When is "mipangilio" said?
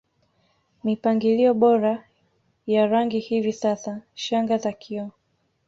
0.83-1.51